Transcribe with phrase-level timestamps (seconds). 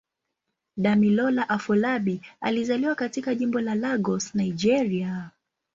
[0.77, 5.29] Damilola Afolabi alizaliwa katika Jimbo la Lagos, Nigeria.